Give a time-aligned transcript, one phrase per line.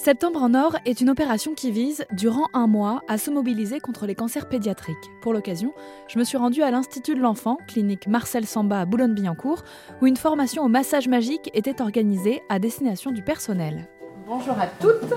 [0.00, 4.06] Septembre en Or est une opération qui vise, durant un mois, à se mobiliser contre
[4.06, 4.96] les cancers pédiatriques.
[5.20, 5.74] Pour l'occasion,
[6.06, 9.64] je me suis rendue à l'Institut de l'Enfant, clinique Marcel Samba à Boulogne-Billancourt,
[10.00, 13.88] où une formation au massage magique était organisée à destination du personnel.
[14.24, 15.12] Bonjour à toutes.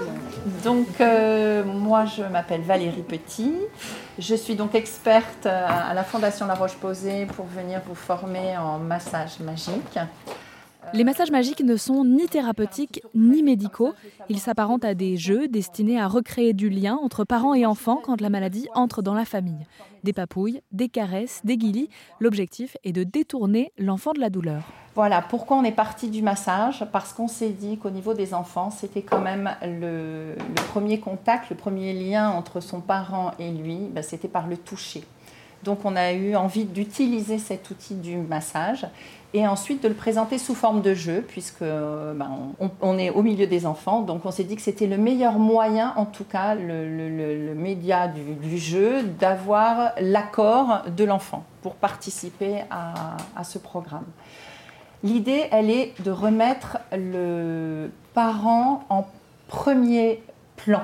[0.64, 3.54] Donc euh, moi je m'appelle Valérie Petit.
[4.18, 9.40] Je suis donc experte à la Fondation La Roche-Posay pour venir vous former en massage
[9.42, 10.00] magique.
[10.94, 13.94] Les massages magiques ne sont ni thérapeutiques ni médicaux.
[14.30, 18.20] Ils s'apparentent à des jeux destinés à recréer du lien entre parents et enfants quand
[18.20, 19.66] la maladie entre dans la famille.
[20.04, 21.90] Des papouilles, des caresses, des guilis.
[22.20, 24.64] L'objectif est de détourner l'enfant de la douleur.
[24.94, 28.72] Voilà, pourquoi on est parti du massage Parce qu'on s'est dit qu'au niveau des enfants,
[28.72, 30.36] c'était quand même le,
[30.72, 35.04] premier contact, le premier lien entre son parent et lui, ben, c'était par le toucher.
[35.64, 38.88] Donc on a eu envie d'utiliser cet outil du massage
[39.34, 42.30] et ensuite de le présenter sous forme de jeu, puisque euh, ben,
[42.82, 44.02] on, est au milieu des enfants.
[44.02, 48.58] Donc on s'est dit que c'était le meilleur moyen, en tout cas le, média du,
[48.58, 54.06] jeu, d'avoir l'accord de l'enfant pour participer à, ce programme.
[55.04, 59.08] L'idée, elle est de remettre le parent en
[59.48, 60.22] premier
[60.58, 60.84] plan.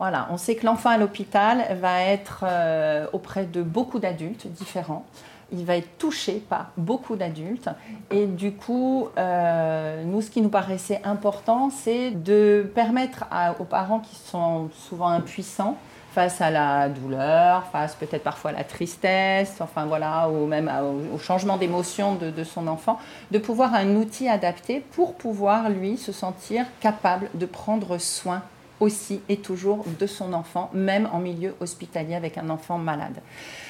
[0.00, 5.04] Voilà, on sait que l'enfant à l'hôpital va être euh, auprès de beaucoup d'adultes différents
[5.52, 7.68] il va être touché par beaucoup d'adultes.
[8.12, 13.24] Et du coup, euh, nous, ce qui nous paraissait important, c'est de permettre
[13.58, 15.76] aux parents qui sont souvent impuissants
[16.12, 20.70] face à la douleur, face peut-être parfois à la tristesse, enfin voilà, ou même
[21.12, 23.00] au, changement d'émotion de, de, son enfant,
[23.32, 28.42] de pouvoir un outil adapté pour pouvoir lui se sentir capable de prendre soin
[28.80, 33.20] aussi et toujours de son enfant, même en milieu hospitalier avec un enfant malade.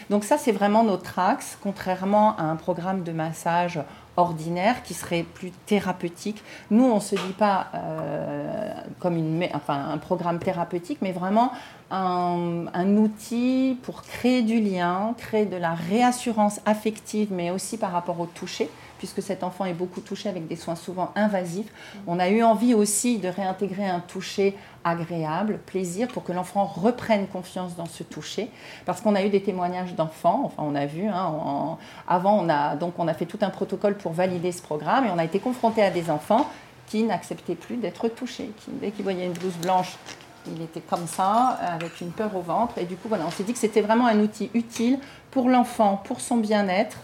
[0.09, 3.81] Donc ça, c'est vraiment notre axe, contrairement à un programme de massage
[4.17, 6.43] ordinaire qui serait plus thérapeutique.
[6.71, 11.53] Nous, on ne se dit pas euh, comme un programme thérapeutique, mais vraiment
[11.91, 18.21] un, outil pour créer du lien, créer de la réassurance affective, mais aussi par rapport
[18.21, 21.73] au toucher puisque cet enfant est beaucoup touché avec des soins souvent invasifs.
[22.07, 27.27] On a eu envie aussi de réintégrer un toucher agréable, plaisir, pour que l'enfant reprenne
[27.27, 28.51] confiance dans ce toucher.
[28.85, 33.15] Parce qu'on a eu des témoignages d'enfants, enfin on a vu, hein, avant on a,
[33.15, 36.11] fait tout un protocole pour valider ce programme et on a été confronté à des
[36.11, 36.47] enfants
[36.87, 38.51] qui n'acceptaient plus d'être touchés,
[38.83, 39.97] dès qu'ils voyaient une blouse blanche
[40.47, 42.79] il était comme ça, avec une peur au ventre.
[42.79, 44.99] Et du coup, on s'est dit que c'était vraiment un outil utile
[45.31, 46.97] pour l'enfant, pour son bien-être,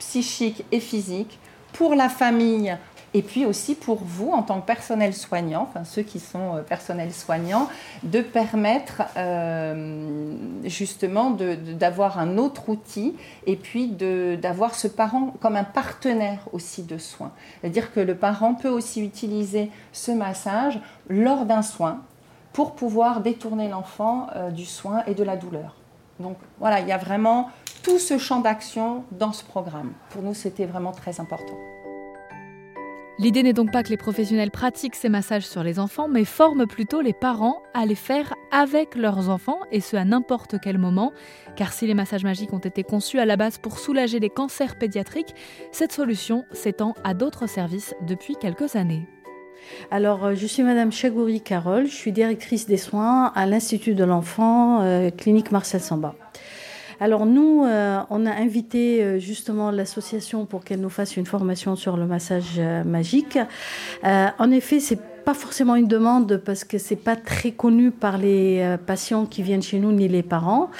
[0.00, 1.38] psychique et physique,
[1.72, 2.76] pour la famille
[3.12, 6.62] et puis aussi pour vous en tant que personnel soignant, enfin ceux qui sont euh,
[6.62, 7.68] personnels soignants,
[8.02, 10.34] de permettre euh,
[10.64, 13.16] justement d'avoir un autre outil
[13.46, 17.32] et puis d'avoir ce parent comme un partenaire aussi de soins.
[17.60, 22.02] C'est-à-dire que le parent peut aussi utiliser ce massage lors d'un soin
[22.52, 25.79] pour pouvoir détourner l'enfant euh, du soin et de la douleur.
[26.20, 27.50] Donc voilà, il y a vraiment
[27.82, 29.92] tout ce champ d'action dans ce programme.
[30.10, 31.58] Pour nous, c'était vraiment très important.
[33.18, 36.66] L'idée n'est donc pas que les professionnels pratiquent ces massages sur les enfants, mais forment
[36.66, 41.12] plutôt les parents à les faire avec leurs enfants, et ce à n'importe quel moment.
[41.54, 44.78] Car si les massages magiques ont été conçus à la base pour soulager les cancers
[44.78, 45.34] pédiatriques,
[45.70, 49.06] cette solution s'étend à d'autres services depuis quelques années.
[49.90, 54.04] Alors, euh, je suis Madame Chagouri Carole, je suis directrice des soins à l'Institut de
[54.04, 56.14] l'enfant, euh, clinique Marcel Samba.
[57.02, 61.96] Alors nous, euh, on a invité justement l'association pour qu'elle nous fasse une formation sur
[61.96, 63.38] le massage magique.
[64.04, 68.60] en effet, c'est pas forcément une demande parce que c'est pas très connu par les
[68.60, 70.70] euh, patients qui viennent chez nous ni les parents.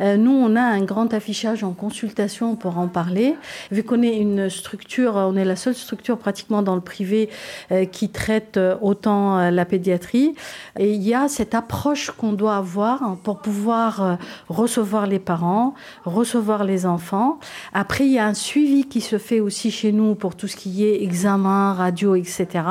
[0.00, 3.36] Euh, nous, on a un grand affichage en consultation pour en parler.
[3.70, 7.28] Vu qu'on est une structure, on est la seule structure pratiquement dans le privé
[7.72, 10.34] euh, qui traite autant la pédiatrie.
[10.78, 14.18] Et il y a cette approche qu'on doit avoir pour pouvoir
[14.48, 15.74] recevoir les parents,
[16.04, 17.38] recevoir les enfants.
[17.72, 20.56] Après, il y a un suivi qui se fait aussi chez nous pour tout ce
[20.56, 22.64] qui est examen, radio, etc.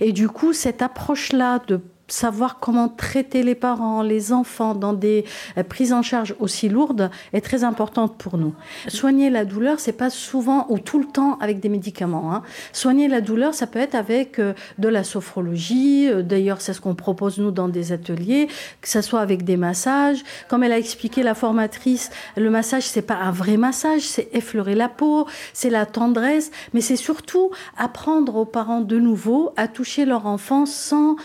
[0.00, 1.80] Et du coup, cette approche-là de
[2.12, 5.24] savoir comment traiter les parents, les enfants dans des
[5.56, 8.54] euh, prises en charge aussi lourdes est très importante pour nous.
[8.88, 12.34] Soigner la douleur, c'est pas souvent ou tout le temps avec des médicaments.
[12.34, 12.42] Hein.
[12.72, 16.08] Soigner la douleur, ça peut être avec euh, de la sophrologie.
[16.10, 18.48] Euh, d'ailleurs, c'est ce qu'on propose nous dans des ateliers,
[18.82, 20.22] que ça soit avec des massages.
[20.48, 24.74] Comme elle a expliqué la formatrice, le massage c'est pas un vrai massage, c'est effleurer
[24.74, 30.04] la peau, c'est la tendresse, mais c'est surtout apprendre aux parents de nouveau à toucher
[30.04, 31.16] leur enfant sans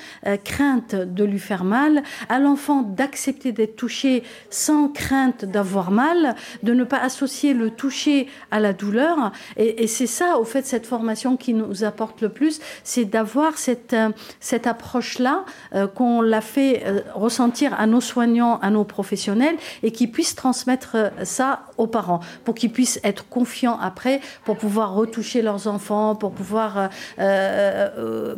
[0.44, 6.74] crainte de lui faire mal, à l'enfant d'accepter d'être touché sans crainte d'avoir mal, de
[6.74, 9.32] ne pas associer le toucher à la douleur.
[9.58, 13.94] Et, c'est ça, au fait, cette formation qui nous apporte le plus, c'est d'avoir cette,
[13.94, 14.10] euh,
[14.40, 19.92] cette approche-là euh, qu'on l'a fait euh, ressentir à nos soignants, à nos professionnels, et
[19.92, 25.42] qui puissent transmettre ça aux parents, pour qu'ils puissent être confiants après, pour pouvoir retoucher
[25.42, 26.90] leurs enfants, pour pouvoir,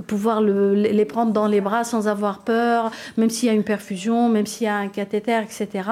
[0.07, 4.29] pouvoir les prendre dans les bras sans avoir peur, même s'il y a une perfusion,
[4.29, 5.89] même s'il y a un cathéter, etc.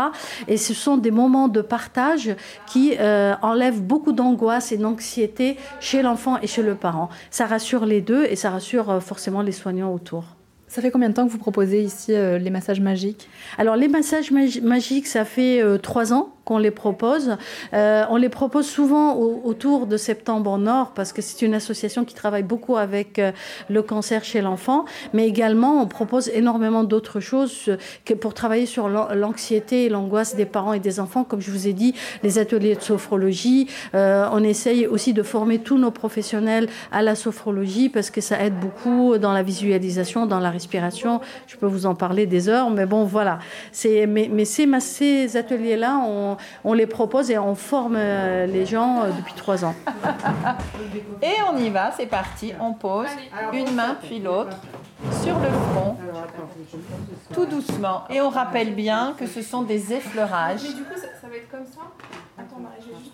[0.48, 2.36] Et ce sont des moments de partage
[2.68, 7.10] qui euh, enlèvent beaucoup d'angoisse et d'anxiété chez l'enfant et chez le parent.
[7.32, 10.24] Ça rassure les deux et ça rassure euh, forcément les soignants autour.
[10.68, 13.28] Ça fait combien de temps que vous proposez ici euh, les massages magiques?
[13.58, 17.36] Alors les massages magiques, ça fait trois ans qu'on les propose.
[17.74, 22.06] Euh, on les propose souvent autour de septembre en Nord parce que c'est une association
[22.06, 23.34] qui travaille beaucoup avec euh,
[23.70, 28.66] le cancer chez l'enfant, mais également on propose énormément d'autres choses euh, que pour travailler
[28.66, 31.26] sur l'anxiété et l'angoisse des parents et des enfants.
[31.26, 33.68] Comme je vous ai dit, les ateliers de sophrologie.
[33.94, 38.58] on essaye aussi de former tous nos professionnels à la sophrologie parce que ça aide
[38.58, 41.20] beaucoup dans la visualisation, dans la respiration.
[41.48, 43.40] Je peux vous en parler des heures, mais bon, voilà.
[43.86, 49.04] Mais, mais ces, ces ateliers-là, on, on, les propose et on forme euh, les gens
[49.04, 49.76] euh, depuis trois ans.
[51.22, 52.54] Et on y va, c'est parti.
[52.60, 53.08] On pose
[53.54, 54.58] une main puis l'autre
[55.24, 55.96] sur le front,
[57.34, 58.04] tout doucement.
[58.10, 60.64] Et on rappelle bien que ce sont des effleurages.
[60.64, 61.82] Mais du coup, ça, va être comme ça
[62.38, 63.14] Attends, Marie, j'ai juste.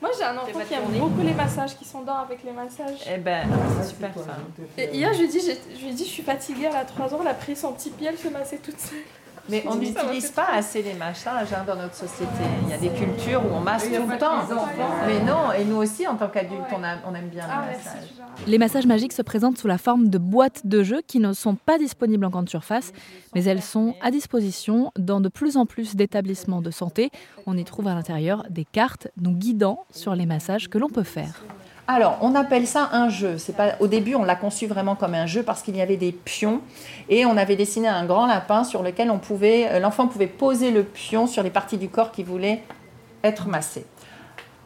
[0.00, 3.00] Moi, j'ai un enfant qui aime beaucoup les massages, qui s'endort avec les massages.
[3.12, 3.46] Eh ben,
[3.80, 4.36] c'est super ça.
[4.78, 6.84] Et hier, je lui ai dit, je lui ai dit, je suis fatiguée, elle a
[6.84, 8.98] 3 ans, elle a pris son petit pied, elle se massait toute seule.
[9.48, 12.32] Mais on n'utilise pas assez les massages hein, dans notre société.
[12.62, 14.38] Il y a des cultures où on masse tout le temps.
[15.06, 18.08] Mais non, et nous aussi, en tant qu'adultes, on, aime bien les ah massages.
[18.46, 21.56] Les massages magiques se présentent sous la forme de boîtes de jeux qui ne sont
[21.56, 22.92] pas disponibles en grande surface,
[23.34, 27.10] mais elles sont à disposition dans de plus en plus d'établissements de santé.
[27.46, 31.02] On y trouve à l'intérieur des cartes nous guidant sur les massages que l'on peut
[31.02, 31.42] faire.
[31.86, 33.36] Alors, on appelle ça un jeu.
[33.36, 35.98] C'est pas au début, on l'a conçu vraiment comme un jeu parce qu'il y avait
[35.98, 36.62] des pions
[37.10, 40.70] et on avait dessiné un grand lapin sur lequel on pouvait, euh, l'enfant pouvait poser
[40.70, 42.62] le pion sur les parties du corps qui voulaient
[43.22, 43.84] être massées.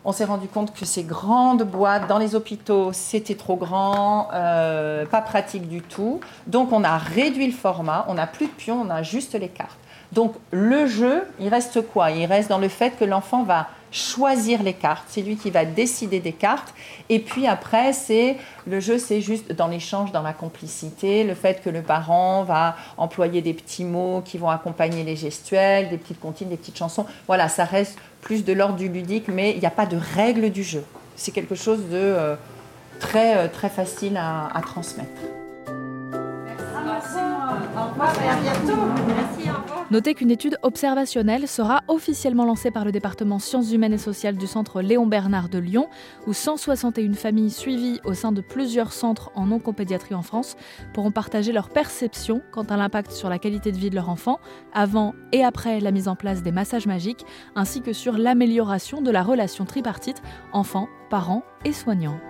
[0.04, 5.04] On s'est rendu compte que ces grandes boîtes dans les hôpitaux, c'était trop grand, euh,
[5.04, 6.20] pas pratique du tout.
[6.46, 8.06] Donc, on a réduit le format.
[8.08, 9.76] On n'a plus de pions, on a juste les cartes.
[10.12, 12.12] Donc, le jeu, il reste quoi?
[12.12, 15.04] Il reste dans le fait que l'enfant va choisir les cartes.
[15.08, 16.74] C'est lui qui va décider des cartes.
[17.08, 18.36] Et puis après, c'est
[18.66, 22.76] le jeu, c'est juste dans l'échange, dans la complicité, le fait que le parent va
[22.96, 27.06] employer des petits mots qui vont accompagner les gestuels, des petites comptines, des petites chansons.
[27.26, 30.50] Voilà, ça reste plus de l'ordre du ludique, mais il n'y a pas de règle
[30.50, 30.84] du jeu.
[31.16, 32.36] C'est quelque chose de euh,
[33.00, 35.37] très, euh, très facile à, à transmettre.
[37.38, 38.82] Au revoir et à bientôt.
[39.90, 44.46] Notez qu'une étude observationnelle sera officiellement lancée par le département sciences humaines et sociales du
[44.46, 45.88] centre Léon Bernard de Lyon,
[46.26, 50.56] où 161 familles suivies au sein de plusieurs centres en oncopédiatrie en France
[50.92, 54.40] pourront partager leur perception quant à l'impact sur la qualité de vie de leur enfant
[54.74, 57.24] avant et après la mise en place des massages magiques,
[57.56, 60.20] ainsi que sur l'amélioration de la relation tripartite
[60.52, 62.20] enfant, parents et soignants.